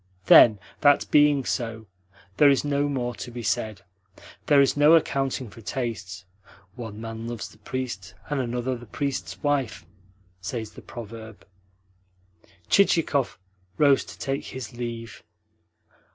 [0.25, 1.85] "Then, that being so,
[2.37, 3.83] there is no more to be said.
[4.47, 6.25] There is no accounting for tastes.
[6.73, 9.85] 'One man loves the priest, and another the priest's wife,'
[10.41, 11.45] says the proverb."
[12.67, 13.37] Chichikov
[13.77, 15.21] rose to take his leave.